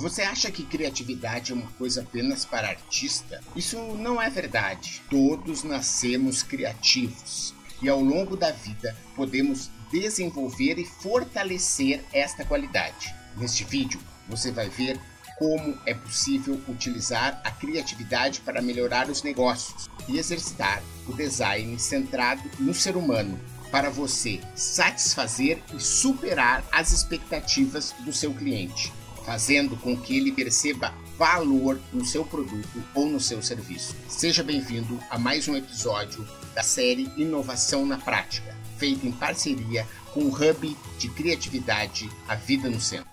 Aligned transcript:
Você 0.00 0.22
acha 0.22 0.50
que 0.50 0.64
criatividade 0.64 1.52
é 1.52 1.54
uma 1.54 1.70
coisa 1.72 2.00
apenas 2.00 2.46
para 2.46 2.70
artista? 2.70 3.38
Isso 3.54 3.76
não 3.76 4.20
é 4.20 4.30
verdade. 4.30 5.02
Todos 5.10 5.62
nascemos 5.62 6.42
criativos 6.42 7.52
e 7.82 7.88
ao 7.88 8.00
longo 8.00 8.34
da 8.34 8.50
vida 8.50 8.96
podemos 9.14 9.70
desenvolver 9.92 10.78
e 10.78 10.86
fortalecer 10.86 12.02
esta 12.14 12.46
qualidade. 12.46 13.14
Neste 13.36 13.62
vídeo 13.62 14.00
você 14.26 14.50
vai 14.50 14.70
ver 14.70 14.98
como 15.38 15.78
é 15.84 15.92
possível 15.92 16.58
utilizar 16.66 17.38
a 17.44 17.50
criatividade 17.50 18.40
para 18.40 18.62
melhorar 18.62 19.10
os 19.10 19.22
negócios 19.22 19.90
e 20.08 20.16
exercitar 20.16 20.82
o 21.06 21.12
design 21.12 21.78
centrado 21.78 22.42
no 22.58 22.72
ser 22.72 22.96
humano 22.96 23.38
para 23.70 23.90
você 23.90 24.40
satisfazer 24.54 25.62
e 25.74 25.78
superar 25.78 26.64
as 26.72 26.90
expectativas 26.90 27.94
do 28.00 28.12
seu 28.14 28.32
cliente, 28.32 28.92
fazendo 29.24 29.76
com 29.76 29.96
que 29.96 30.16
ele 30.16 30.32
perceba 30.32 30.94
valor 31.16 31.80
no 31.92 32.04
seu 32.04 32.24
produto 32.24 32.82
ou 32.94 33.06
no 33.06 33.20
seu 33.20 33.42
serviço. 33.42 33.94
Seja 34.08 34.42
bem-vindo 34.42 34.98
a 35.10 35.18
mais 35.18 35.46
um 35.48 35.56
episódio 35.56 36.26
da 36.54 36.62
série 36.62 37.10
Inovação 37.16 37.84
na 37.84 37.98
Prática, 37.98 38.56
feita 38.78 39.06
em 39.06 39.12
parceria 39.12 39.86
com 40.12 40.20
o 40.20 40.28
Hub 40.28 40.76
de 40.98 41.08
Criatividade 41.10 42.10
A 42.26 42.34
Vida 42.34 42.68
no 42.68 42.80
Centro. 42.80 43.10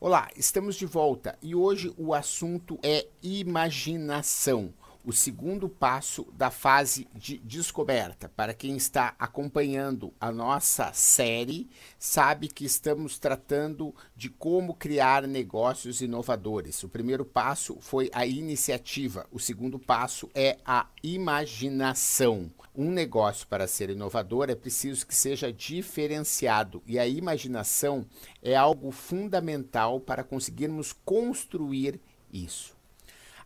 Olá, 0.00 0.28
estamos 0.36 0.76
de 0.76 0.84
volta 0.84 1.38
e 1.42 1.54
hoje 1.54 1.92
o 1.96 2.12
assunto 2.12 2.78
é 2.82 3.06
imaginação 3.22 4.72
o 5.04 5.12
segundo 5.12 5.68
passo 5.68 6.26
da 6.32 6.50
fase 6.50 7.06
de 7.14 7.38
descoberta. 7.38 8.28
Para 8.28 8.54
quem 8.54 8.76
está 8.76 9.14
acompanhando 9.18 10.14
a 10.18 10.32
nossa 10.32 10.92
série, 10.94 11.68
sabe 11.98 12.48
que 12.48 12.64
estamos 12.64 13.18
tratando 13.18 13.94
de 14.16 14.30
como 14.30 14.74
criar 14.74 15.26
negócios 15.26 16.00
inovadores. 16.00 16.82
O 16.82 16.88
primeiro 16.88 17.24
passo 17.24 17.76
foi 17.80 18.10
a 18.14 18.24
iniciativa, 18.26 19.26
o 19.30 19.38
segundo 19.38 19.78
passo 19.78 20.30
é 20.34 20.56
a 20.64 20.86
imaginação. 21.02 22.50
Um 22.74 22.90
negócio 22.90 23.46
para 23.46 23.68
ser 23.68 23.90
inovador 23.90 24.50
é 24.50 24.54
preciso 24.54 25.06
que 25.06 25.14
seja 25.14 25.52
diferenciado 25.52 26.82
e 26.86 26.98
a 26.98 27.06
imaginação 27.06 28.04
é 28.42 28.56
algo 28.56 28.90
fundamental 28.90 30.00
para 30.00 30.24
conseguirmos 30.24 30.92
construir 31.04 32.00
isso. 32.32 32.73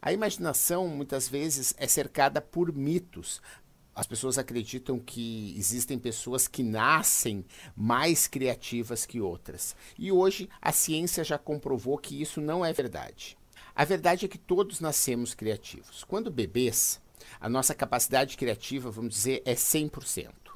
A 0.00 0.12
imaginação 0.12 0.86
muitas 0.86 1.28
vezes 1.28 1.74
é 1.76 1.86
cercada 1.86 2.40
por 2.40 2.72
mitos. 2.72 3.42
As 3.94 4.06
pessoas 4.06 4.38
acreditam 4.38 4.98
que 4.98 5.54
existem 5.58 5.98
pessoas 5.98 6.46
que 6.46 6.62
nascem 6.62 7.44
mais 7.76 8.28
criativas 8.28 9.04
que 9.04 9.20
outras. 9.20 9.74
E 9.98 10.12
hoje 10.12 10.48
a 10.62 10.70
ciência 10.70 11.24
já 11.24 11.36
comprovou 11.36 11.98
que 11.98 12.20
isso 12.22 12.40
não 12.40 12.64
é 12.64 12.72
verdade. 12.72 13.36
A 13.74 13.84
verdade 13.84 14.24
é 14.24 14.28
que 14.28 14.38
todos 14.38 14.78
nascemos 14.78 15.34
criativos. 15.34 16.04
Quando 16.04 16.30
bebês, 16.30 17.00
a 17.40 17.48
nossa 17.48 17.74
capacidade 17.74 18.36
criativa, 18.36 18.90
vamos 18.90 19.14
dizer, 19.14 19.42
é 19.44 19.54
100% 19.54 20.47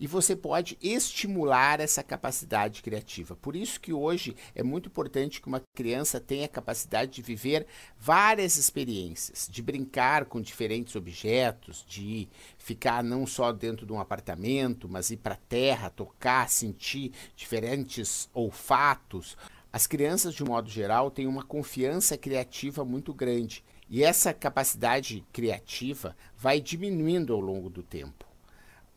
e 0.00 0.06
você 0.06 0.36
pode 0.36 0.78
estimular 0.80 1.80
essa 1.80 2.02
capacidade 2.02 2.82
criativa. 2.82 3.34
Por 3.36 3.56
isso 3.56 3.80
que 3.80 3.92
hoje 3.92 4.36
é 4.54 4.62
muito 4.62 4.88
importante 4.88 5.40
que 5.40 5.48
uma 5.48 5.62
criança 5.74 6.20
tenha 6.20 6.44
a 6.44 6.48
capacidade 6.48 7.12
de 7.12 7.22
viver 7.22 7.66
várias 7.98 8.56
experiências, 8.56 9.48
de 9.50 9.62
brincar 9.62 10.26
com 10.26 10.40
diferentes 10.40 10.94
objetos, 10.94 11.84
de 11.86 12.28
ficar 12.56 13.02
não 13.02 13.26
só 13.26 13.52
dentro 13.52 13.84
de 13.84 13.92
um 13.92 14.00
apartamento, 14.00 14.88
mas 14.88 15.10
ir 15.10 15.16
para 15.16 15.34
a 15.34 15.38
terra, 15.48 15.90
tocar, 15.90 16.48
sentir 16.48 17.12
diferentes 17.34 18.28
olfatos. 18.32 19.36
As 19.72 19.86
crianças, 19.86 20.34
de 20.34 20.42
um 20.42 20.48
modo 20.48 20.70
geral, 20.70 21.10
têm 21.10 21.26
uma 21.26 21.42
confiança 21.42 22.16
criativa 22.16 22.84
muito 22.84 23.12
grande. 23.12 23.64
E 23.90 24.04
essa 24.04 24.34
capacidade 24.34 25.24
criativa 25.32 26.14
vai 26.36 26.60
diminuindo 26.60 27.32
ao 27.32 27.40
longo 27.40 27.70
do 27.70 27.82
tempo. 27.82 28.27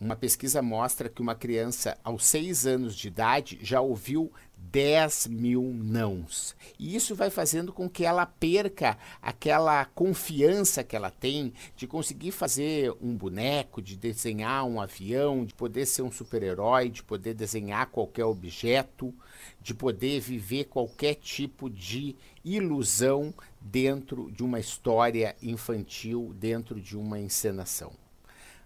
Uma 0.01 0.16
pesquisa 0.16 0.63
mostra 0.63 1.09
que 1.09 1.22
uma 1.22 1.35
criança 1.35 1.95
aos 2.03 2.25
6 2.25 2.66
anos 2.66 2.95
de 2.95 3.07
idade 3.07 3.59
já 3.62 3.79
ouviu 3.81 4.31
10 4.57 5.28
mil 5.28 5.62
nãos. 5.62 6.56
E 6.79 6.95
isso 6.95 7.13
vai 7.13 7.29
fazendo 7.29 7.72
com 7.72 7.88
que 7.88 8.03
ela 8.03 8.25
perca 8.25 8.97
aquela 9.22 9.85
confiança 9.85 10.84
que 10.84 10.95
ela 10.95 11.12
tem 11.12 11.53
de 11.75 11.85
conseguir 11.85 12.31
fazer 12.31 12.91
um 13.00 13.16
boneco, 13.16 13.79
de 13.79 13.95
desenhar 13.95 14.66
um 14.66 14.81
avião, 14.81 15.45
de 15.45 15.53
poder 15.53 15.85
ser 15.85 16.01
um 16.01 16.12
super-herói, 16.12 16.89
de 16.89 17.03
poder 17.03 17.35
desenhar 17.35 17.85
qualquer 17.85 18.25
objeto, 18.25 19.13
de 19.62 19.75
poder 19.75 20.19
viver 20.19 20.63
qualquer 20.63 21.13
tipo 21.13 21.69
de 21.69 22.16
ilusão 22.44 23.31
dentro 23.62 24.31
de 24.31 24.44
uma 24.44 24.59
história 24.59 25.35
infantil, 25.44 26.33
dentro 26.39 26.81
de 26.81 26.97
uma 26.97 27.19
encenação. 27.19 27.94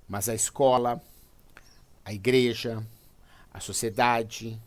Mas 0.07 0.29
a 0.29 0.33
escola, 0.33 1.03
a 2.05 2.13
igreja, 2.13 2.85
a 3.51 3.59
sociedade, 3.59 4.61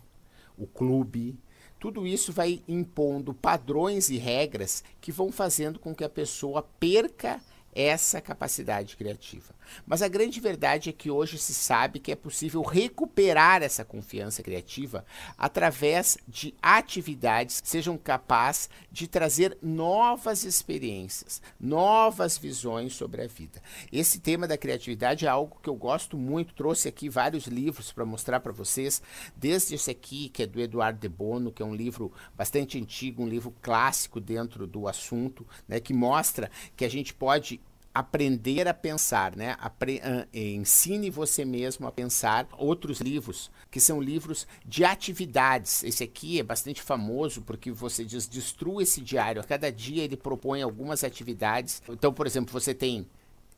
o 0.59 0.67
clube, 0.67 1.39
tudo 1.79 2.05
isso 2.05 2.33
vai 2.33 2.61
impondo 2.67 3.33
padrões 3.33 4.11
e 4.11 4.19
regras 4.19 4.83
que 5.01 5.13
vão 5.13 5.31
fazendo 5.31 5.79
com 5.79 5.95
que 5.95 6.03
a 6.03 6.09
pessoa 6.09 6.63
perca 6.81 7.41
essa 7.75 8.21
capacidade 8.21 8.97
criativa. 8.97 9.55
Mas 9.87 10.03
a 10.03 10.09
grande 10.09 10.41
verdade 10.41 10.91
é 10.91 10.93
que 10.93 11.11
hoje 11.11 11.39
se 11.39 11.53
sabe 11.55 11.99
que 11.99 12.13
é 12.13 12.17
possível 12.17 12.63
recuperar 12.63 13.63
essa 13.63 13.85
confiança 13.85 14.43
criativa 14.43 15.05
através 15.37 16.19
de 16.27 16.55
atividades 16.63 17.61
que 17.61 17.69
sejam 17.69 17.97
capazes 17.97 18.71
de 18.91 19.07
trazer 19.07 19.57
novas 19.63 20.45
experiências, 20.45 21.43
novas 21.61 22.39
visões 22.39 22.95
sobre 22.95 23.23
a 23.23 23.27
vida. 23.27 23.63
Esse 23.93 24.19
tema 24.19 24.49
da 24.49 24.59
criatividade 24.59 25.27
é 25.27 25.29
algo 25.29 25.59
que 25.63 25.69
eu 25.69 25.77
gosto 25.77 26.17
muito, 26.17 26.55
trouxe 26.55 26.89
aqui 26.89 27.09
vários 27.09 27.47
livros 27.47 27.93
para 27.93 28.05
mostrar 28.05 28.41
para 28.41 28.53
vocês, 28.53 29.03
desde 29.37 29.75
esse 29.75 29.91
aqui, 29.91 30.29
que 30.29 30.43
é 30.43 30.47
do 30.47 30.61
Eduardo 30.61 30.99
de 30.99 31.09
Bono, 31.09 31.53
que 31.53 31.63
é 31.63 31.67
um 31.67 31.75
livro 31.75 32.13
bastante 32.37 32.79
antigo, 32.79 33.23
um 33.23 33.29
livro 33.29 33.55
clássico 33.63 34.21
dentro 34.21 34.67
do 34.67 34.89
assunto, 34.89 35.47
né, 35.67 35.79
que 35.81 35.93
mostra 35.93 36.51
que 36.77 36.85
a 36.85 36.91
gente 36.91 37.13
pode 37.15 37.61
aprender 37.99 38.69
a 38.69 38.75
pensar, 38.75 39.35
né? 39.35 39.57
Apre 39.59 40.01
ensine 40.33 41.11
você 41.11 41.45
mesmo 41.45 41.87
a 41.87 41.93
pensar. 41.93 42.47
Outros 42.57 43.01
livros 43.01 43.51
que 43.71 43.81
são 43.81 44.01
livros 44.01 44.47
de 44.65 44.85
atividades. 44.85 45.83
Esse 45.83 46.05
aqui 46.05 46.39
é 46.39 46.43
bastante 46.43 46.81
famoso 46.81 47.43
porque 47.43 47.73
você 47.73 48.05
diz 48.05 48.29
destrua 48.29 48.83
esse 48.83 49.01
diário. 49.01 49.41
A 49.41 49.45
cada 49.45 49.73
dia 49.73 50.05
ele 50.05 50.17
propõe 50.17 50.63
algumas 50.63 51.03
atividades. 51.03 51.83
Então, 51.89 52.13
por 52.13 52.27
exemplo, 52.27 52.53
você 52.53 52.73
tem 52.73 53.07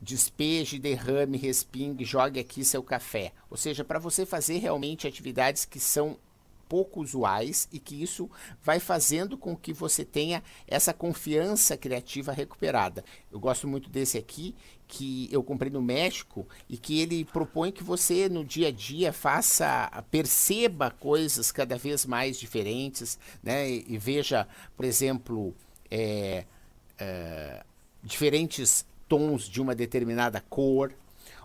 despeje, 0.00 0.78
derrame, 0.78 1.36
respingue, 1.36 2.04
jogue 2.04 2.40
aqui 2.40 2.64
seu 2.64 2.82
café. 2.82 3.32
Ou 3.50 3.56
seja, 3.56 3.84
para 3.84 3.98
você 3.98 4.24
fazer 4.24 4.56
realmente 4.56 5.06
atividades 5.06 5.66
que 5.66 5.78
são 5.78 6.16
pouco 6.70 7.00
usuais 7.00 7.68
e 7.72 7.80
que 7.80 8.00
isso 8.00 8.30
vai 8.62 8.78
fazendo 8.78 9.36
com 9.36 9.56
que 9.56 9.72
você 9.72 10.04
tenha 10.04 10.40
essa 10.68 10.94
confiança 10.94 11.76
criativa 11.76 12.30
recuperada. 12.30 13.04
Eu 13.32 13.40
gosto 13.40 13.66
muito 13.66 13.90
desse 13.90 14.16
aqui, 14.16 14.54
que 14.86 15.28
eu 15.32 15.42
comprei 15.42 15.70
no 15.70 15.82
México 15.82 16.46
e 16.68 16.76
que 16.76 17.00
ele 17.00 17.24
propõe 17.24 17.72
que 17.72 17.82
você 17.82 18.28
no 18.28 18.44
dia 18.44 18.68
a 18.68 18.70
dia 18.70 19.12
faça, 19.12 19.90
perceba 20.12 20.92
coisas 20.92 21.50
cada 21.50 21.76
vez 21.76 22.06
mais 22.06 22.38
diferentes, 22.38 23.18
né? 23.42 23.68
E, 23.68 23.84
e 23.88 23.98
veja, 23.98 24.46
por 24.76 24.84
exemplo, 24.84 25.52
é, 25.90 26.44
é, 26.98 27.64
diferentes 28.00 28.86
tons 29.08 29.48
de 29.48 29.60
uma 29.60 29.74
determinada 29.74 30.40
cor, 30.48 30.92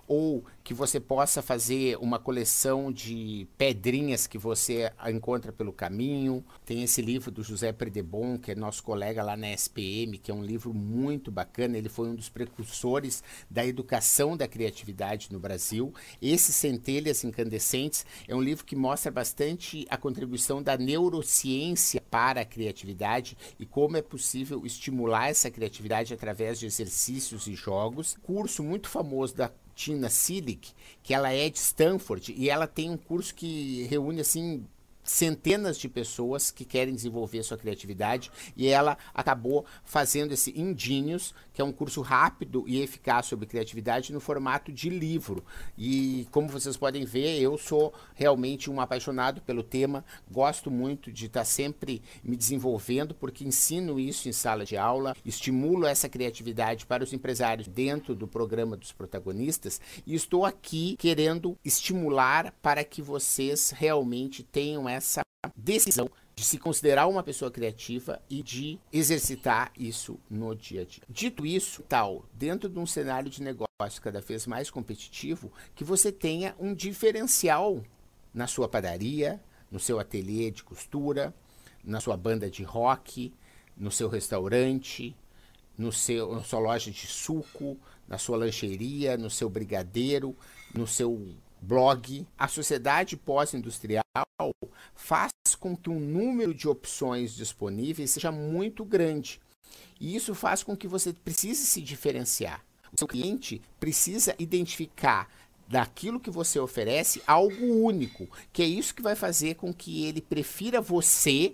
ou 0.07 0.43
que 0.63 0.73
você 0.73 0.99
possa 0.99 1.41
fazer 1.41 1.97
uma 1.97 2.17
coleção 2.17 2.91
de 2.91 3.47
pedrinhas 3.57 4.25
que 4.25 4.37
você 4.37 4.91
encontra 5.07 5.51
pelo 5.51 5.71
caminho. 5.71 6.43
Tem 6.65 6.83
esse 6.83 7.01
livro 7.01 7.29
do 7.29 7.43
José 7.43 7.71
Predebon, 7.71 8.37
que 8.37 8.51
é 8.51 8.55
nosso 8.55 8.83
colega 8.83 9.23
lá 9.23 9.37
na 9.37 9.51
SPM, 9.53 10.17
que 10.17 10.31
é 10.31 10.33
um 10.33 10.43
livro 10.43 10.73
muito 10.73 11.31
bacana. 11.31 11.77
Ele 11.77 11.89
foi 11.89 12.09
um 12.09 12.15
dos 12.15 12.29
precursores 12.29 13.23
da 13.49 13.65
educação 13.65 14.35
da 14.35 14.47
criatividade 14.47 15.31
no 15.31 15.39
Brasil. 15.39 15.93
Esse 16.21 16.51
Centelhas 16.51 17.23
Incandescentes 17.23 18.05
é 18.27 18.35
um 18.35 18.41
livro 18.41 18.65
que 18.65 18.75
mostra 18.75 19.11
bastante 19.11 19.85
a 19.89 19.97
contribuição 19.97 20.63
da 20.63 20.77
neurociência 20.77 22.01
para 22.09 22.41
a 22.41 22.45
criatividade 22.45 23.37
e 23.59 23.65
como 23.65 23.97
é 23.97 24.01
possível 24.01 24.65
estimular 24.65 25.29
essa 25.29 25.51
criatividade 25.51 26.13
através 26.13 26.59
de 26.59 26.65
exercícios 26.65 27.45
e 27.47 27.53
jogos. 27.53 28.17
Curso 28.23 28.63
muito 28.63 28.89
famoso 28.89 29.35
da 29.35 29.51
Tina 29.75 30.09
Silic, 30.09 30.71
que 31.03 31.13
ela 31.13 31.31
é 31.31 31.49
de 31.49 31.57
Stanford 31.59 32.33
e 32.35 32.49
ela 32.49 32.65
tem 32.65 32.89
um 32.89 32.97
curso 32.97 33.35
que 33.35 33.83
reúne 33.83 34.21
assim 34.21 34.65
centenas 35.05 35.77
de 35.77 35.87
pessoas 35.87 36.51
que 36.51 36.65
querem 36.65 36.93
desenvolver 36.93 37.43
sua 37.43 37.57
criatividade 37.57 38.31
e 38.57 38.67
ela 38.67 38.97
acabou 39.13 39.65
fazendo 39.83 40.33
esse 40.33 40.59
Indinhos, 40.59 41.33
que 41.53 41.61
é 41.61 41.63
um 41.63 41.71
curso 41.71 42.01
rápido 42.01 42.65
e 42.67 42.81
eficaz 42.81 43.27
sobre 43.27 43.45
criatividade 43.45 44.11
no 44.11 44.19
formato 44.19 44.71
de 44.71 44.89
livro. 44.89 45.45
E 45.77 46.27
como 46.31 46.47
vocês 46.47 46.75
podem 46.75 47.05
ver, 47.05 47.39
eu 47.39 47.57
sou 47.57 47.93
realmente 48.15 48.69
um 48.69 48.81
apaixonado 48.81 49.41
pelo 49.41 49.63
tema, 49.63 50.03
gosto 50.29 50.71
muito 50.71 51.11
de 51.11 51.27
estar 51.27 51.45
sempre 51.45 52.01
me 52.23 52.35
desenvolvendo 52.35 53.13
porque 53.13 53.45
ensino 53.45 53.99
isso 53.99 54.27
em 54.27 54.33
sala 54.33 54.65
de 54.65 54.75
aula, 54.75 55.15
estimulo 55.23 55.85
essa 55.85 56.09
criatividade 56.09 56.85
para 56.85 57.03
os 57.03 57.13
empresários 57.13 57.67
dentro 57.67 58.15
do 58.15 58.27
programa 58.27 58.75
dos 58.75 58.91
protagonistas 58.91 59.79
e 60.05 60.15
estou 60.15 60.45
aqui 60.45 60.95
querendo 60.97 61.57
estimular 61.63 62.53
para 62.61 62.83
que 62.83 63.01
vocês 63.01 63.71
realmente 63.71 64.41
tenham 64.41 64.87
essa 64.87 64.94
decisão 65.55 66.09
de 66.35 66.43
se 66.43 66.57
considerar 66.57 67.07
uma 67.07 67.23
pessoa 67.23 67.49
criativa 67.49 68.21
e 68.29 68.43
de 68.43 68.79
exercitar 68.91 69.71
isso 69.77 70.19
no 70.29 70.53
dia 70.55 70.81
a 70.81 70.85
dia. 70.85 71.03
Dito 71.09 71.45
isso, 71.45 71.83
tal, 71.83 72.25
dentro 72.33 72.69
de 72.69 72.77
um 72.77 72.85
cenário 72.85 73.29
de 73.29 73.41
negócio 73.41 74.01
cada 74.01 74.19
vez 74.21 74.45
mais 74.45 74.69
competitivo, 74.69 75.51
que 75.73 75.83
você 75.83 76.11
tenha 76.11 76.55
um 76.59 76.73
diferencial 76.73 77.81
na 78.33 78.47
sua 78.47 78.67
padaria, 78.67 79.41
no 79.71 79.79
seu 79.79 79.99
ateliê 79.99 80.51
de 80.51 80.63
costura, 80.63 81.33
na 81.83 81.99
sua 82.01 82.17
banda 82.17 82.49
de 82.49 82.63
rock, 82.63 83.33
no 83.77 83.91
seu 83.91 84.09
restaurante, 84.09 85.15
no 85.77 85.91
seu, 85.91 86.33
na 86.33 86.43
sua 86.43 86.59
loja 86.59 86.91
de 86.91 87.07
suco, 87.07 87.77
na 88.07 88.17
sua 88.17 88.37
lancheria, 88.37 89.17
no 89.17 89.29
seu 89.29 89.49
brigadeiro, 89.49 90.35
no 90.73 90.85
seu 90.85 91.35
blog. 91.61 92.25
A 92.37 92.47
sociedade 92.47 93.17
pós-industrial 93.17 94.03
faz 94.93 95.31
com 95.59 95.75
que 95.75 95.89
o 95.89 95.99
número 95.99 96.53
de 96.53 96.67
opções 96.67 97.35
disponíveis 97.35 98.11
seja 98.11 98.31
muito 98.31 98.83
grande. 98.85 99.39
E 99.99 100.15
isso 100.15 100.35
faz 100.35 100.63
com 100.63 100.75
que 100.75 100.87
você 100.87 101.13
precise 101.13 101.65
se 101.65 101.81
diferenciar. 101.81 102.63
O 102.91 102.97
seu 102.97 103.07
cliente 103.07 103.61
precisa 103.79 104.35
identificar 104.37 105.29
daquilo 105.67 106.19
que 106.19 106.29
você 106.29 106.59
oferece 106.59 107.21
algo 107.25 107.65
único, 107.65 108.29
que 108.53 108.61
é 108.61 108.65
isso 108.65 108.93
que 108.93 109.01
vai 109.01 109.15
fazer 109.15 109.55
com 109.55 109.73
que 109.73 110.05
ele 110.05 110.21
prefira 110.21 110.79
você 110.79 111.53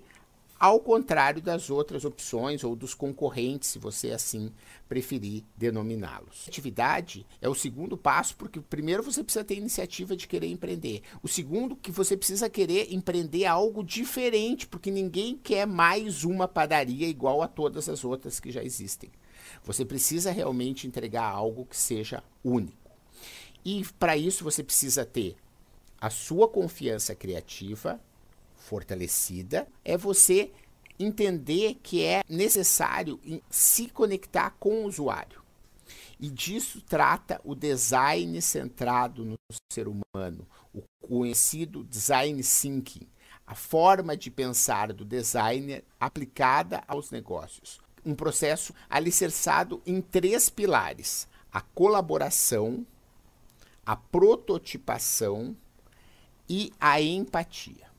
ao 0.62 0.80
contrário 0.80 1.42
das 1.42 1.72
outras 1.72 2.06
opções 2.06 2.64
ou 2.64 2.76
dos 2.76 2.94
concorrentes, 2.94 3.70
se 3.70 3.80
você 3.80 4.12
assim 4.12 4.52
preferir 4.88 5.44
denominá-los. 5.58 6.46
Atividade 6.48 7.26
é 7.42 7.50
o 7.50 7.56
segundo 7.56 7.98
passo, 7.98 8.36
porque 8.38 8.60
primeiro 8.60 9.02
você 9.02 9.24
precisa 9.24 9.44
ter 9.44 9.56
iniciativa 9.56 10.16
de 10.16 10.28
querer 10.28 10.46
empreender. 10.46 11.02
O 11.24 11.28
segundo, 11.28 11.76
que 11.76 11.92
você 11.92 12.16
precisa 12.16 12.48
querer 12.48 12.94
empreender 12.94 13.48
algo 13.48 13.84
diferente, 13.84 14.68
porque 14.68 14.92
ninguém 14.92 15.36
quer 15.36 15.66
mais 15.66 16.24
uma 16.24 16.48
padaria 16.48 17.08
igual 17.08 17.42
a 17.42 17.48
todas 17.48 17.90
as 17.90 18.06
outras 18.06 18.40
que 18.40 18.52
já 18.52 18.64
existem. 18.64 19.10
Você 19.64 19.84
precisa 19.84 20.30
realmente 20.30 20.86
entregar 20.86 21.26
algo 21.26 21.66
que 21.66 21.76
seja 21.76 22.24
único. 22.44 22.92
E 23.66 23.84
para 23.98 24.16
isso 24.16 24.44
você 24.44 24.62
precisa 24.62 25.04
ter 25.06 25.36
a 26.00 26.12
sua 26.12 26.48
confiança 26.48 27.16
criativa, 27.16 28.00
fortalecida 28.72 29.68
é 29.84 29.98
você 29.98 30.50
entender 30.98 31.78
que 31.84 32.06
é 32.06 32.22
necessário 32.30 33.20
se 33.50 33.90
conectar 33.90 34.52
com 34.52 34.84
o 34.84 34.86
usuário. 34.86 35.42
E 36.18 36.30
disso 36.30 36.80
trata 36.80 37.42
o 37.44 37.54
design 37.54 38.42
centrado 38.42 39.26
no 39.26 39.36
ser 39.74 39.90
humano, 39.90 40.48
o 40.74 40.82
conhecido 41.06 41.84
design 41.84 42.42
thinking, 42.42 43.10
a 43.46 43.56
forma 43.56 44.16
de 44.16 44.32
pensar 44.32 44.94
do 44.94 45.04
designer 45.04 45.84
aplicada 46.00 46.82
aos 46.88 47.12
negócios. 47.12 47.82
Um 48.06 48.16
processo 48.16 48.74
alicerçado 48.90 49.82
em 49.86 50.00
três 50.00 50.50
pilares: 50.50 51.28
a 51.52 51.60
colaboração, 51.60 52.88
a 53.86 53.98
prototipação 53.98 55.58
e 56.48 56.72
a 56.80 57.02
empatia 57.02 57.91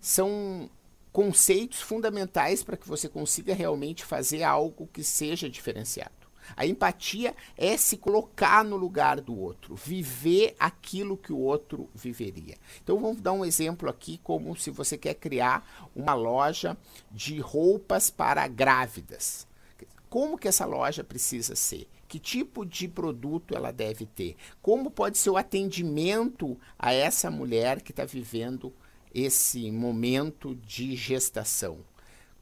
são 0.00 0.70
conceitos 1.12 1.80
fundamentais 1.80 2.62
para 2.62 2.76
que 2.76 2.86
você 2.86 3.08
consiga 3.08 3.54
realmente 3.54 4.04
fazer 4.04 4.42
algo 4.42 4.88
que 4.92 5.02
seja 5.02 5.48
diferenciado. 5.48 6.26
A 6.54 6.66
empatia 6.66 7.34
é 7.56 7.76
se 7.76 7.96
colocar 7.96 8.62
no 8.62 8.76
lugar 8.76 9.20
do 9.20 9.36
outro, 9.36 9.74
viver 9.74 10.54
aquilo 10.58 11.16
que 11.16 11.32
o 11.32 11.38
outro 11.38 11.88
viveria. 11.94 12.56
Então 12.82 13.00
vamos 13.00 13.22
dar 13.22 13.32
um 13.32 13.44
exemplo 13.44 13.88
aqui 13.88 14.20
como 14.22 14.54
se 14.56 14.70
você 14.70 14.98
quer 14.98 15.14
criar 15.14 15.88
uma 15.94 16.14
loja 16.14 16.76
de 17.10 17.40
roupas 17.40 18.10
para 18.10 18.46
grávidas. 18.46 19.46
Como 20.08 20.38
que 20.38 20.48
essa 20.48 20.66
loja 20.66 21.02
precisa 21.02 21.56
ser? 21.56 21.88
Que 22.06 22.18
tipo 22.18 22.64
de 22.64 22.86
produto 22.86 23.56
ela 23.56 23.72
deve 23.72 24.06
ter? 24.06 24.36
Como 24.62 24.90
pode 24.90 25.18
ser 25.18 25.30
o 25.30 25.36
atendimento 25.36 26.58
a 26.78 26.92
essa 26.92 27.30
mulher 27.30 27.82
que 27.82 27.90
está 27.90 28.04
vivendo 28.04 28.72
esse 29.16 29.70
momento 29.70 30.54
de 30.54 30.94
gestação? 30.94 31.78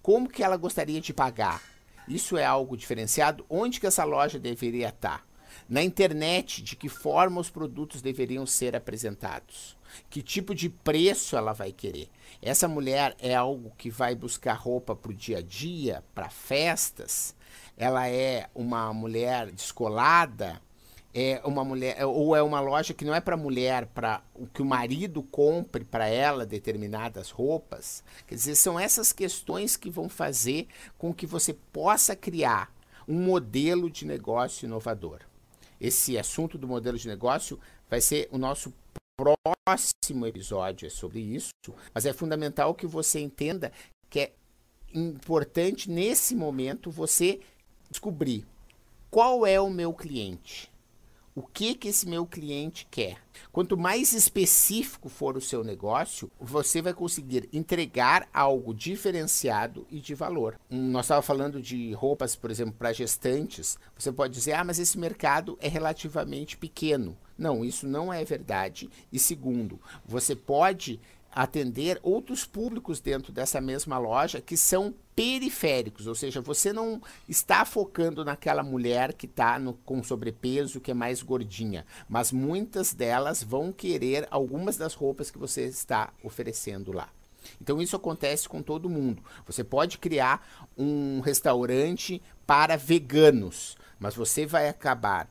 Como 0.02 0.28
que 0.28 0.42
ela 0.42 0.56
gostaria 0.56 1.00
de 1.00 1.14
pagar? 1.14 1.62
Isso 2.08 2.36
é 2.36 2.44
algo 2.44 2.76
diferenciado? 2.76 3.46
Onde 3.48 3.78
que 3.78 3.86
essa 3.86 4.02
loja 4.02 4.40
deveria 4.40 4.88
estar? 4.88 5.24
Na 5.68 5.84
internet, 5.84 6.60
de 6.62 6.74
que 6.74 6.88
forma 6.88 7.40
os 7.40 7.48
produtos 7.48 8.02
deveriam 8.02 8.44
ser 8.44 8.74
apresentados? 8.74 9.76
Que 10.10 10.20
tipo 10.20 10.52
de 10.52 10.68
preço 10.68 11.36
ela 11.36 11.52
vai 11.52 11.70
querer? 11.70 12.10
Essa 12.42 12.66
mulher 12.66 13.14
é 13.20 13.36
algo 13.36 13.72
que 13.78 13.88
vai 13.88 14.16
buscar 14.16 14.54
roupa 14.54 14.96
para 14.96 15.12
o 15.12 15.14
dia 15.14 15.38
a 15.38 15.42
dia, 15.42 16.02
para 16.12 16.28
festas? 16.28 17.36
Ela 17.76 18.08
é 18.08 18.50
uma 18.52 18.92
mulher 18.92 19.52
descolada? 19.52 20.60
É 21.14 21.40
uma 21.44 21.62
mulher 21.62 21.94
é, 21.96 22.04
ou 22.04 22.34
é 22.34 22.42
uma 22.42 22.58
loja 22.58 22.92
que 22.92 23.04
não 23.04 23.14
é 23.14 23.20
para 23.20 23.36
mulher, 23.36 23.86
para 23.86 24.20
que 24.52 24.60
o 24.60 24.64
marido 24.64 25.22
compre 25.22 25.84
para 25.84 26.08
ela 26.08 26.44
determinadas 26.44 27.30
roupas. 27.30 28.02
Quer 28.26 28.34
dizer, 28.34 28.56
são 28.56 28.78
essas 28.78 29.12
questões 29.12 29.76
que 29.76 29.88
vão 29.88 30.08
fazer 30.08 30.66
com 30.98 31.14
que 31.14 31.24
você 31.24 31.54
possa 31.72 32.16
criar 32.16 32.74
um 33.06 33.14
modelo 33.14 33.88
de 33.88 34.04
negócio 34.04 34.66
inovador. 34.66 35.20
Esse 35.80 36.18
assunto 36.18 36.58
do 36.58 36.66
modelo 36.66 36.98
de 36.98 37.06
negócio 37.06 37.60
vai 37.88 38.00
ser 38.00 38.28
o 38.32 38.38
nosso 38.38 38.74
próximo 39.16 40.26
episódio 40.26 40.86
é 40.86 40.90
sobre 40.90 41.20
isso, 41.20 41.52
mas 41.94 42.04
é 42.04 42.12
fundamental 42.12 42.74
que 42.74 42.86
você 42.86 43.20
entenda 43.20 43.70
que 44.10 44.18
é 44.18 44.32
importante 44.92 45.88
nesse 45.88 46.34
momento 46.34 46.90
você 46.90 47.40
descobrir 47.88 48.44
qual 49.10 49.46
é 49.46 49.60
o 49.60 49.70
meu 49.70 49.92
cliente 49.92 50.73
o 51.34 51.42
que 51.42 51.74
que 51.74 51.88
esse 51.88 52.08
meu 52.08 52.24
cliente 52.24 52.86
quer. 52.90 53.18
Quanto 53.50 53.76
mais 53.76 54.12
específico 54.12 55.08
for 55.08 55.36
o 55.36 55.40
seu 55.40 55.64
negócio, 55.64 56.30
você 56.40 56.80
vai 56.80 56.94
conseguir 56.94 57.48
entregar 57.52 58.28
algo 58.32 58.72
diferenciado 58.72 59.86
e 59.90 60.00
de 60.00 60.14
valor. 60.14 60.58
Nós 60.70 61.06
estávamos 61.06 61.26
falando 61.26 61.60
de 61.60 61.92
roupas, 61.92 62.36
por 62.36 62.50
exemplo, 62.50 62.74
para 62.78 62.92
gestantes. 62.92 63.76
Você 63.98 64.12
pode 64.12 64.34
dizer, 64.34 64.52
ah, 64.52 64.64
mas 64.64 64.78
esse 64.78 64.98
mercado 64.98 65.58
é 65.60 65.68
relativamente 65.68 66.56
pequeno. 66.56 67.16
Não, 67.36 67.64
isso 67.64 67.86
não 67.86 68.12
é 68.12 68.24
verdade. 68.24 68.88
E 69.12 69.18
segundo, 69.18 69.80
você 70.06 70.36
pode 70.36 71.00
atender 71.34 71.98
outros 72.00 72.44
públicos 72.44 73.00
dentro 73.00 73.32
dessa 73.32 73.60
mesma 73.60 73.98
loja 73.98 74.40
que 74.40 74.56
são 74.56 74.94
periféricos, 75.14 76.06
ou 76.06 76.14
seja, 76.14 76.40
você 76.40 76.72
não 76.72 77.00
está 77.28 77.64
focando 77.64 78.24
naquela 78.24 78.62
mulher 78.62 79.12
que 79.12 79.26
está 79.26 79.60
com 79.84 80.02
sobrepeso, 80.02 80.80
que 80.80 80.90
é 80.90 80.94
mais 80.94 81.22
gordinha, 81.22 81.86
mas 82.08 82.32
muitas 82.32 82.92
delas 82.92 83.42
vão 83.42 83.72
querer 83.72 84.26
algumas 84.30 84.76
das 84.76 84.94
roupas 84.94 85.30
que 85.30 85.38
você 85.38 85.62
está 85.64 86.12
oferecendo 86.22 86.92
lá. 86.92 87.08
Então 87.60 87.80
isso 87.80 87.94
acontece 87.94 88.48
com 88.48 88.62
todo 88.62 88.90
mundo. 88.90 89.22
Você 89.46 89.62
pode 89.62 89.98
criar 89.98 90.46
um 90.76 91.20
restaurante 91.20 92.20
para 92.46 92.76
veganos, 92.76 93.76
mas 93.98 94.14
você 94.14 94.46
vai 94.46 94.68
acabar 94.68 95.28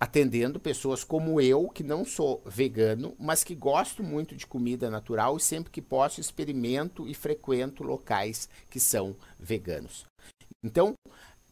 atendendo 0.00 0.60
pessoas 0.60 1.02
como 1.02 1.40
eu, 1.40 1.68
que 1.68 1.82
não 1.82 2.04
sou 2.04 2.42
vegano, 2.46 3.16
mas 3.18 3.42
que 3.42 3.54
gosto 3.54 4.02
muito 4.02 4.36
de 4.36 4.46
comida 4.46 4.90
natural 4.90 5.36
e 5.36 5.40
sempre 5.40 5.72
que 5.72 5.82
posso 5.82 6.20
experimento 6.20 7.08
e 7.08 7.14
frequento 7.14 7.82
locais 7.82 8.48
que 8.70 8.78
são 8.78 9.16
veganos. 9.38 10.06
Então, 10.64 10.94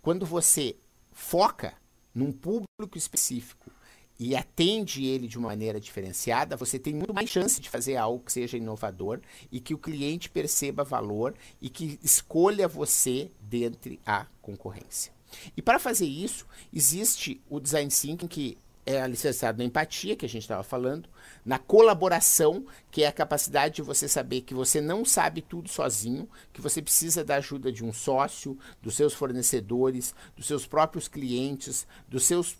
quando 0.00 0.24
você 0.24 0.76
foca 1.12 1.74
num 2.14 2.30
público 2.30 2.96
específico 2.96 3.70
e 4.18 4.34
atende 4.34 5.04
ele 5.04 5.26
de 5.26 5.38
uma 5.38 5.48
maneira 5.48 5.80
diferenciada, 5.80 6.56
você 6.56 6.78
tem 6.78 6.94
muito 6.94 7.12
mais 7.12 7.28
chance 7.28 7.60
de 7.60 7.68
fazer 7.68 7.96
algo 7.96 8.24
que 8.24 8.32
seja 8.32 8.56
inovador 8.56 9.20
e 9.50 9.60
que 9.60 9.74
o 9.74 9.78
cliente 9.78 10.30
perceba 10.30 10.84
valor 10.84 11.34
e 11.60 11.68
que 11.68 11.98
escolha 12.02 12.66
você 12.66 13.30
dentre 13.40 14.00
a 14.06 14.26
concorrência. 14.40 15.15
E 15.56 15.62
para 15.62 15.78
fazer 15.78 16.06
isso, 16.06 16.46
existe 16.72 17.40
o 17.48 17.60
design 17.60 17.90
thinking 17.90 18.28
que 18.28 18.58
é 18.86 19.02
alicerçado 19.02 19.58
na 19.58 19.64
empatia, 19.64 20.14
que 20.14 20.24
a 20.24 20.28
gente 20.28 20.42
estava 20.42 20.62
falando, 20.62 21.08
na 21.44 21.58
colaboração, 21.58 22.64
que 22.88 23.02
é 23.02 23.08
a 23.08 23.12
capacidade 23.12 23.74
de 23.76 23.82
você 23.82 24.06
saber 24.06 24.42
que 24.42 24.54
você 24.54 24.80
não 24.80 25.04
sabe 25.04 25.42
tudo 25.42 25.68
sozinho, 25.68 26.28
que 26.52 26.60
você 26.60 26.80
precisa 26.80 27.24
da 27.24 27.36
ajuda 27.36 27.72
de 27.72 27.84
um 27.84 27.92
sócio, 27.92 28.56
dos 28.80 28.94
seus 28.94 29.12
fornecedores, 29.12 30.14
dos 30.36 30.46
seus 30.46 30.66
próprios 30.66 31.08
clientes, 31.08 31.84
dos 32.08 32.24
seus 32.24 32.56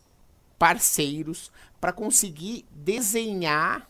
parceiros, 0.58 1.52
para 1.80 1.92
conseguir 1.92 2.66
desenhar 2.72 3.88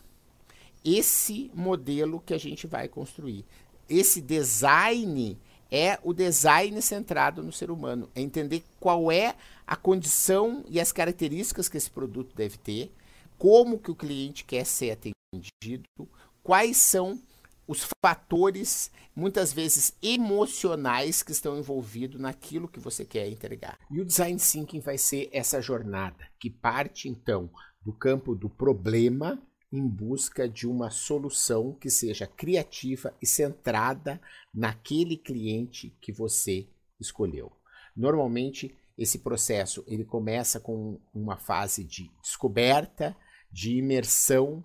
esse 0.85 1.49
modelo 1.55 2.21
que 2.23 2.35
a 2.35 2.37
gente 2.37 2.67
vai 2.67 2.87
construir. 2.87 3.43
Esse 3.89 4.21
design 4.21 5.39
é 5.71 5.99
o 6.03 6.13
design 6.13 6.81
centrado 6.81 7.43
no 7.43 7.51
ser 7.51 7.69
humano, 7.71 8.09
é 8.15 8.21
entender 8.21 8.63
qual 8.79 9.11
é 9.11 9.35
a 9.65 9.75
condição 9.75 10.63
e 10.69 10.79
as 10.79 10.91
características 10.91 11.67
que 11.67 11.77
esse 11.77 11.89
produto 11.89 12.35
deve 12.35 12.57
ter, 12.57 12.93
como 13.37 13.79
que 13.79 13.91
o 13.91 13.95
cliente 13.95 14.45
quer 14.45 14.65
ser 14.65 14.91
atendido, 14.91 16.09
quais 16.41 16.77
são 16.77 17.21
os 17.67 17.85
fatores, 18.03 18.89
muitas 19.13 19.51
vezes 19.51 19.93
emocionais, 20.01 21.21
que 21.21 21.33
estão 21.33 21.57
envolvidos 21.57 22.19
naquilo 22.19 22.67
que 22.67 22.79
você 22.79 23.03
quer 23.03 23.27
entregar. 23.27 23.77
E 23.91 23.99
o 23.99 24.05
design 24.05 24.39
thinking 24.39 24.79
vai 24.79 24.97
ser 24.97 25.29
essa 25.33 25.61
jornada 25.61 26.25
que 26.39 26.49
parte 26.49 27.09
então 27.09 27.49
do 27.81 27.91
campo 27.91 28.33
do 28.33 28.49
problema 28.49 29.41
em 29.71 29.87
busca 29.87 30.47
de 30.47 30.67
uma 30.67 30.89
solução 30.89 31.73
que 31.73 31.89
seja 31.89 32.25
criativa 32.25 33.13
e 33.21 33.27
centrada 33.27 34.21
naquele 34.53 35.17
cliente 35.17 35.95
que 36.01 36.11
você 36.11 36.67
escolheu. 36.99 37.51
Normalmente, 37.95 38.75
esse 38.97 39.19
processo 39.19 39.83
ele 39.87 40.05
começa 40.05 40.59
com 40.59 40.99
uma 41.13 41.37
fase 41.37 41.83
de 41.83 42.09
descoberta, 42.21 43.15
de 43.51 43.77
imersão, 43.77 44.63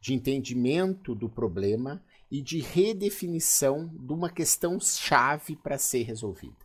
de 0.00 0.14
entendimento 0.14 1.14
do 1.14 1.28
problema 1.28 2.04
e 2.30 2.42
de 2.42 2.60
redefinição 2.60 3.88
de 3.88 4.12
uma 4.12 4.28
questão 4.28 4.78
chave 4.80 5.56
para 5.56 5.78
ser 5.78 6.02
resolvida. 6.02 6.63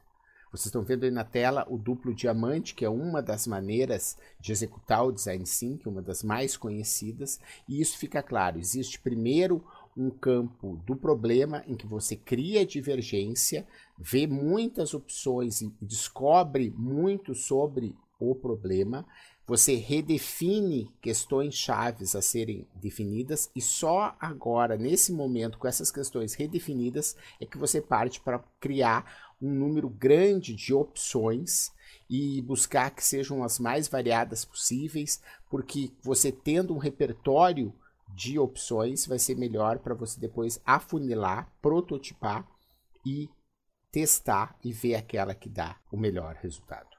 Vocês 0.51 0.65
estão 0.65 0.81
vendo 0.81 1.03
aí 1.03 1.11
na 1.11 1.23
tela 1.23 1.65
o 1.69 1.77
duplo 1.77 2.13
diamante, 2.13 2.73
que 2.73 2.83
é 2.83 2.89
uma 2.89 3.21
das 3.21 3.45
maneiras 3.45 4.17
de 4.39 4.51
executar 4.51 5.05
o 5.05 5.11
design 5.11 5.43
thinking, 5.43 5.89
uma 5.89 6.01
das 6.01 6.23
mais 6.23 6.57
conhecidas, 6.57 7.39
e 7.67 7.79
isso 7.79 7.97
fica 7.97 8.23
claro. 8.23 8.57
Existe 8.57 8.99
primeiro 8.99 9.63
um 9.95 10.09
campo 10.09 10.81
do 10.85 10.95
problema 10.95 11.63
em 11.67 11.75
que 11.75 11.85
você 11.85 12.15
cria 12.15 12.65
divergência, 12.65 13.67
vê 13.97 14.25
muitas 14.25 14.93
opções 14.93 15.61
e 15.61 15.71
descobre 15.81 16.73
muito 16.75 17.35
sobre 17.35 17.95
o 18.19 18.33
problema, 18.33 19.05
você 19.49 19.73
redefine 19.73 20.91
questões 21.01 21.55
chaves 21.55 22.15
a 22.15 22.21
serem 22.21 22.67
definidas 22.75 23.49
e 23.55 23.61
só 23.61 24.15
agora, 24.19 24.77
nesse 24.77 25.11
momento, 25.11 25.57
com 25.57 25.67
essas 25.67 25.89
questões 25.89 26.35
redefinidas, 26.35 27.15
é 27.41 27.47
que 27.47 27.57
você 27.57 27.81
parte 27.81 28.21
para 28.21 28.43
criar 28.59 29.28
um 29.41 29.53
número 29.53 29.89
grande 29.89 30.55
de 30.55 30.73
opções 30.73 31.71
e 32.09 32.41
buscar 32.41 32.89
que 32.91 33.03
sejam 33.03 33.43
as 33.43 33.59
mais 33.59 33.87
variadas 33.87 34.43
possíveis, 34.43 35.21
porque 35.49 35.91
você 36.03 36.31
tendo 36.31 36.73
um 36.73 36.77
repertório 36.77 37.73
de 38.15 38.39
opções 38.39 39.05
vai 39.05 39.19
ser 39.19 39.35
melhor 39.35 39.79
para 39.79 39.93
você 39.93 40.19
depois 40.19 40.59
afunilar, 40.65 41.51
prototipar 41.61 42.47
e 43.05 43.29
testar 43.91 44.57
e 44.63 44.73
ver 44.73 44.95
aquela 44.95 45.35
que 45.35 45.49
dá 45.49 45.79
o 45.91 45.97
melhor 45.97 46.35
resultado. 46.41 46.89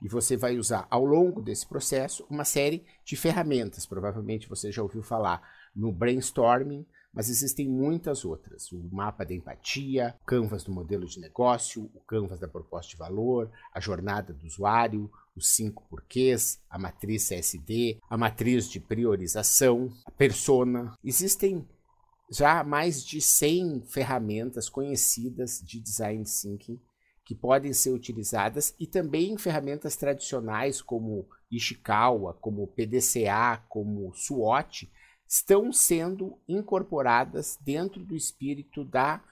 E 0.00 0.08
você 0.08 0.36
vai 0.36 0.56
usar 0.56 0.86
ao 0.90 1.04
longo 1.04 1.42
desse 1.42 1.66
processo 1.66 2.24
uma 2.30 2.44
série 2.44 2.86
de 3.04 3.16
ferramentas. 3.16 3.84
Provavelmente 3.84 4.48
você 4.48 4.70
já 4.70 4.82
ouviu 4.82 5.02
falar 5.02 5.42
no 5.74 5.90
brainstorming, 5.90 6.86
mas 7.18 7.28
existem 7.28 7.68
muitas 7.68 8.24
outras. 8.24 8.70
O 8.70 8.78
mapa 8.92 9.24
da 9.24 9.34
empatia, 9.34 10.14
o 10.22 10.24
canvas 10.24 10.62
do 10.62 10.70
modelo 10.70 11.04
de 11.04 11.18
negócio, 11.18 11.90
o 11.92 11.98
canvas 11.98 12.38
da 12.38 12.46
proposta 12.46 12.92
de 12.92 12.96
valor, 12.96 13.50
a 13.74 13.80
jornada 13.80 14.32
do 14.32 14.46
usuário, 14.46 15.10
os 15.34 15.48
cinco 15.48 15.84
porquês, 15.90 16.62
a 16.70 16.78
matriz 16.78 17.26
CSD, 17.26 17.98
a 18.08 18.16
matriz 18.16 18.70
de 18.70 18.78
priorização, 18.78 19.92
a 20.06 20.12
persona. 20.12 20.94
Existem 21.02 21.66
já 22.30 22.62
mais 22.62 23.04
de 23.04 23.20
100 23.20 23.80
ferramentas 23.88 24.68
conhecidas 24.68 25.60
de 25.60 25.80
design 25.80 26.22
thinking 26.22 26.78
que 27.24 27.34
podem 27.34 27.72
ser 27.72 27.90
utilizadas 27.90 28.76
e 28.78 28.86
também 28.86 29.36
ferramentas 29.36 29.96
tradicionais 29.96 30.80
como 30.80 31.28
Ishikawa, 31.50 32.34
como 32.34 32.68
PDCA, 32.68 33.60
como 33.68 34.14
SWOT, 34.14 34.88
estão 35.28 35.70
sendo 35.70 36.38
incorporadas 36.48 37.58
dentro 37.60 38.02
do 38.02 38.16
espírito 38.16 38.82
da 38.82 39.22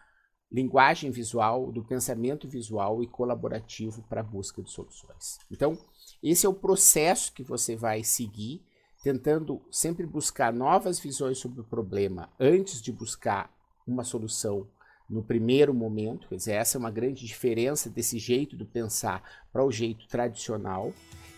linguagem 0.52 1.10
visual, 1.10 1.72
do 1.72 1.82
pensamento 1.82 2.46
visual 2.46 3.02
e 3.02 3.06
colaborativo 3.06 4.02
para 4.08 4.20
a 4.20 4.24
busca 4.24 4.62
de 4.62 4.70
soluções. 4.70 5.38
Então, 5.50 5.76
esse 6.22 6.46
é 6.46 6.48
o 6.48 6.54
processo 6.54 7.32
que 7.32 7.42
você 7.42 7.74
vai 7.74 8.04
seguir, 8.04 8.62
tentando 9.02 9.62
sempre 9.70 10.06
buscar 10.06 10.52
novas 10.52 10.98
visões 10.98 11.38
sobre 11.38 11.60
o 11.60 11.64
problema 11.64 12.28
antes 12.38 12.80
de 12.82 12.92
buscar 12.92 13.50
uma 13.86 14.04
solução 14.04 14.68
no 15.08 15.22
primeiro 15.22 15.72
momento. 15.72 16.28
Quer 16.28 16.36
dizer, 16.36 16.52
essa 16.52 16.76
é 16.76 16.80
uma 16.80 16.90
grande 16.90 17.24
diferença 17.26 17.88
desse 17.88 18.18
jeito 18.18 18.56
de 18.56 18.64
pensar 18.64 19.22
para 19.52 19.64
o 19.64 19.70
jeito 19.70 20.06
tradicional. 20.08 20.92